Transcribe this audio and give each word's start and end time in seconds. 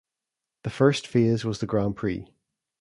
The 0.63 0.71
first 0.71 1.05
phase 1.05 1.45
was 1.45 1.59
the 1.59 1.67
Grand 1.67 1.95
Prix. 1.95 2.27